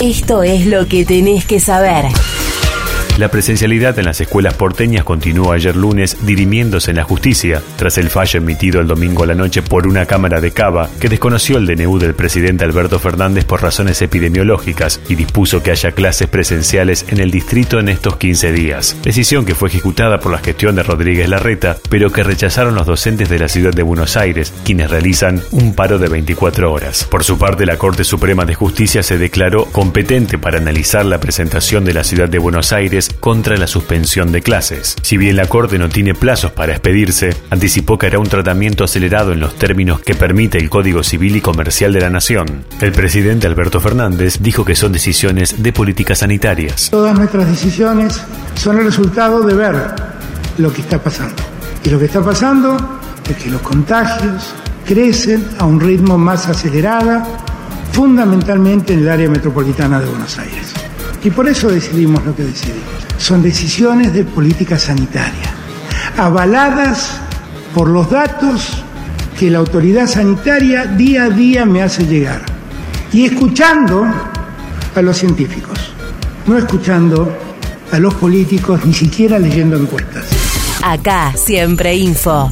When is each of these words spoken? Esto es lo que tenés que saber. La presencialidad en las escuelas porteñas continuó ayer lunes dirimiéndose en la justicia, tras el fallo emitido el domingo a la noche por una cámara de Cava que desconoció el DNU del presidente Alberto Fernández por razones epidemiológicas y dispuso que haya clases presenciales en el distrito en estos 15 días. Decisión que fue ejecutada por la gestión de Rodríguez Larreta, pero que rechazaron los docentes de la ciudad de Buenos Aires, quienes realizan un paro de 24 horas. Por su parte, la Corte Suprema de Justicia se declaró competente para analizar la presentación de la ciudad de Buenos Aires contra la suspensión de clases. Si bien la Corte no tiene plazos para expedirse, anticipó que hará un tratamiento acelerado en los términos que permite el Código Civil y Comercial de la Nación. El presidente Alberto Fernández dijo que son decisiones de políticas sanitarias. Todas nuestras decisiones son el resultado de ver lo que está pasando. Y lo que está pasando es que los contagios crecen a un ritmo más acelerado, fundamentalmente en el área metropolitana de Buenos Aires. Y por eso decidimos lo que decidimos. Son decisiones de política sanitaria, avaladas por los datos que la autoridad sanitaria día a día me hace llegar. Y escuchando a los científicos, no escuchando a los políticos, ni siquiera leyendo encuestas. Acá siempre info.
Esto 0.00 0.44
es 0.44 0.64
lo 0.64 0.86
que 0.86 1.04
tenés 1.04 1.44
que 1.44 1.58
saber. 1.58 2.04
La 3.18 3.32
presencialidad 3.32 3.98
en 3.98 4.04
las 4.04 4.20
escuelas 4.20 4.54
porteñas 4.54 5.02
continuó 5.02 5.50
ayer 5.50 5.74
lunes 5.74 6.18
dirimiéndose 6.24 6.92
en 6.92 6.98
la 6.98 7.02
justicia, 7.02 7.60
tras 7.74 7.98
el 7.98 8.10
fallo 8.10 8.38
emitido 8.38 8.80
el 8.80 8.86
domingo 8.86 9.24
a 9.24 9.26
la 9.26 9.34
noche 9.34 9.60
por 9.60 9.88
una 9.88 10.06
cámara 10.06 10.40
de 10.40 10.52
Cava 10.52 10.88
que 11.00 11.08
desconoció 11.08 11.58
el 11.58 11.66
DNU 11.66 11.98
del 11.98 12.14
presidente 12.14 12.62
Alberto 12.62 13.00
Fernández 13.00 13.44
por 13.44 13.60
razones 13.60 14.00
epidemiológicas 14.02 15.00
y 15.08 15.16
dispuso 15.16 15.64
que 15.64 15.72
haya 15.72 15.90
clases 15.90 16.28
presenciales 16.28 17.06
en 17.08 17.18
el 17.18 17.32
distrito 17.32 17.80
en 17.80 17.88
estos 17.88 18.18
15 18.18 18.52
días. 18.52 18.96
Decisión 19.02 19.44
que 19.44 19.56
fue 19.56 19.68
ejecutada 19.68 20.20
por 20.20 20.30
la 20.30 20.38
gestión 20.38 20.76
de 20.76 20.84
Rodríguez 20.84 21.28
Larreta, 21.28 21.76
pero 21.90 22.12
que 22.12 22.22
rechazaron 22.22 22.76
los 22.76 22.86
docentes 22.86 23.28
de 23.28 23.40
la 23.40 23.48
ciudad 23.48 23.72
de 23.72 23.82
Buenos 23.82 24.16
Aires, 24.16 24.54
quienes 24.64 24.92
realizan 24.92 25.42
un 25.50 25.74
paro 25.74 25.98
de 25.98 26.08
24 26.08 26.72
horas. 26.72 27.02
Por 27.10 27.24
su 27.24 27.36
parte, 27.36 27.66
la 27.66 27.78
Corte 27.78 28.04
Suprema 28.04 28.44
de 28.44 28.54
Justicia 28.54 29.02
se 29.02 29.18
declaró 29.18 29.64
competente 29.64 30.38
para 30.38 30.58
analizar 30.58 31.04
la 31.04 31.18
presentación 31.18 31.84
de 31.84 31.94
la 31.94 32.04
ciudad 32.04 32.28
de 32.28 32.38
Buenos 32.38 32.72
Aires 32.72 33.07
contra 33.20 33.56
la 33.56 33.66
suspensión 33.66 34.32
de 34.32 34.42
clases. 34.42 34.96
Si 35.02 35.16
bien 35.16 35.36
la 35.36 35.46
Corte 35.46 35.78
no 35.78 35.88
tiene 35.88 36.14
plazos 36.14 36.52
para 36.52 36.72
expedirse, 36.72 37.36
anticipó 37.50 37.98
que 37.98 38.06
hará 38.06 38.18
un 38.18 38.28
tratamiento 38.28 38.84
acelerado 38.84 39.32
en 39.32 39.40
los 39.40 39.54
términos 39.56 40.00
que 40.00 40.14
permite 40.14 40.58
el 40.58 40.70
Código 40.70 41.02
Civil 41.02 41.36
y 41.36 41.40
Comercial 41.40 41.92
de 41.92 42.00
la 42.00 42.10
Nación. 42.10 42.64
El 42.80 42.92
presidente 42.92 43.46
Alberto 43.46 43.80
Fernández 43.80 44.38
dijo 44.40 44.64
que 44.64 44.74
son 44.74 44.92
decisiones 44.92 45.62
de 45.62 45.72
políticas 45.72 46.18
sanitarias. 46.18 46.90
Todas 46.90 47.16
nuestras 47.16 47.48
decisiones 47.48 48.20
son 48.54 48.78
el 48.78 48.84
resultado 48.84 49.42
de 49.42 49.54
ver 49.54 49.74
lo 50.58 50.72
que 50.72 50.82
está 50.82 51.02
pasando. 51.02 51.42
Y 51.84 51.90
lo 51.90 51.98
que 51.98 52.06
está 52.06 52.22
pasando 52.22 52.76
es 53.28 53.36
que 53.36 53.50
los 53.50 53.60
contagios 53.62 54.54
crecen 54.86 55.46
a 55.58 55.64
un 55.64 55.80
ritmo 55.80 56.16
más 56.16 56.48
acelerado, 56.48 57.22
fundamentalmente 57.92 58.94
en 58.94 59.00
el 59.00 59.08
área 59.08 59.28
metropolitana 59.28 60.00
de 60.00 60.06
Buenos 60.06 60.38
Aires. 60.38 60.77
Y 61.24 61.30
por 61.30 61.48
eso 61.48 61.68
decidimos 61.68 62.24
lo 62.24 62.34
que 62.34 62.44
decidimos. 62.44 62.84
Son 63.18 63.42
decisiones 63.42 64.12
de 64.12 64.24
política 64.24 64.78
sanitaria, 64.78 65.52
avaladas 66.16 67.10
por 67.74 67.88
los 67.88 68.10
datos 68.10 68.82
que 69.38 69.50
la 69.50 69.58
autoridad 69.58 70.06
sanitaria 70.06 70.86
día 70.86 71.24
a 71.24 71.30
día 71.30 71.64
me 71.64 71.82
hace 71.82 72.06
llegar. 72.06 72.42
Y 73.12 73.24
escuchando 73.24 74.04
a 74.94 75.02
los 75.02 75.16
científicos, 75.16 75.78
no 76.46 76.58
escuchando 76.58 77.36
a 77.90 77.98
los 77.98 78.14
políticos, 78.14 78.80
ni 78.84 78.92
siquiera 78.92 79.38
leyendo 79.38 79.76
encuestas. 79.76 80.26
Acá 80.82 81.32
siempre 81.36 81.96
info. 81.96 82.50